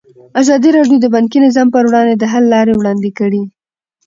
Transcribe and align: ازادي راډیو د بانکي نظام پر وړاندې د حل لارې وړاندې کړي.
ازادي 0.41 0.69
راډیو 0.77 0.97
د 1.01 1.05
بانکي 1.15 1.39
نظام 1.45 1.67
پر 1.75 1.83
وړاندې 1.87 2.15
د 2.17 2.23
حل 2.31 2.45
لارې 2.53 2.73
وړاندې 2.75 3.09
کړي. 3.19 3.43